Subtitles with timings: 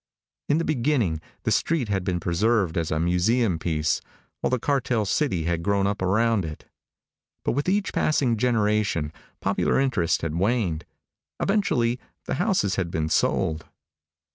[0.49, 4.01] In the beginning the street had been preserved as a museum piece
[4.39, 6.65] while the cartel city had grown up around it.
[7.45, 10.85] But with each passing generation, popular interest had waned.
[11.39, 13.67] Eventually the houses had been sold.